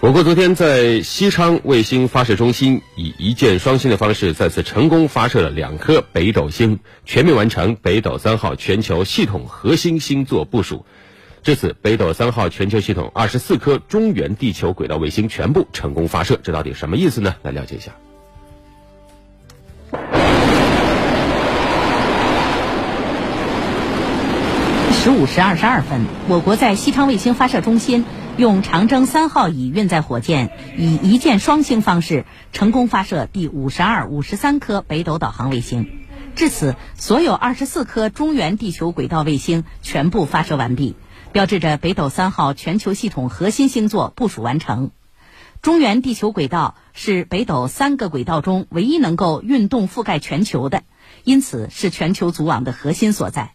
[0.00, 10.86] 我国昨天在西昌卫星发射中心以一箭双星的方式再次成功发射了两颗北斗星，全面完成北斗三号全球系统核心星座部署。
[11.42, 17.34] 至此，北斗三号全球系统二十四颗中原地球轨道卫星全部成功发射，这到底什么意思呢？
[17.42, 17.90] 来了解一下。
[24.92, 28.04] 十五时二十二分，我国在西昌卫星发射中心。
[28.38, 35.90] 用长征三号乙运载火箭以一箭双星方式成功发射第五十二、五十三颗北斗导航卫星，
[36.36, 40.94] 至此，所有二十四颗中原地球轨道卫星全部发射完毕，
[41.32, 44.92] 标志着北斗三号全球系统核心星座部署完成。
[45.60, 50.84] 中原地球轨道是北斗三个轨道中唯一能够运动覆盖全球的，
[51.24, 53.54] 因此是全球组网的核心所在。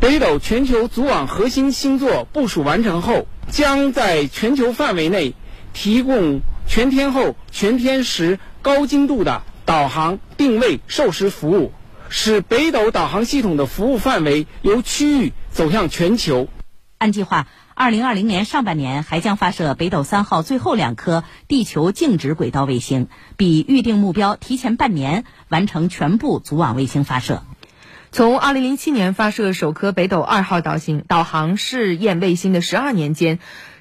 [0.00, 5.34] 北斗全球组网核心星座部署完成后，将在全球范围内
[5.72, 11.72] 提供全天候、全天时、高精度的导航、定位、授时服务，
[12.08, 16.48] 使北斗导航系统的服务范围由区域走向全球。
[16.98, 27.42] 按计划，二零二零年上半年还将发射北斗三号最后两颗地球静止轨道卫星，比预定目标提前半年完成全部组网卫星发射。
[28.14, 33.38] 从2007年发射首颗北斗二号导星导航试验卫星的十二年间，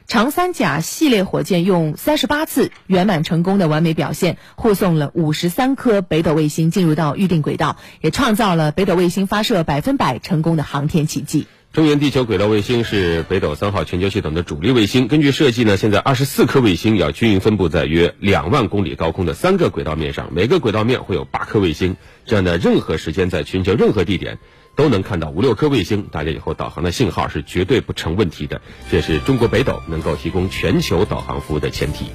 [0.07, 11.47] 长三甲系列火箭用三十八次圆满成功的完美表现，护送了五十三颗北斗卫星进入到预定轨道，也创造了北斗卫星发射百分百成功的航天奇迹。
[11.73, 15.07] 中原地球轨道卫星是北斗三号全球系统的主力卫星。
[15.07, 24.37] 根据设计呢，现在二十四颗卫星要均匀分布在约两万公里高空的三个轨道面上，每个轨道面会有八颗卫星，这样的任何时间在全球任何地点
[24.75, 28.61] 都能看到五六颗卫星，大家以后导航的信号是绝对不成问题的。
[28.91, 32.07] 这是中国北斗能够提供全球导航服务的前提。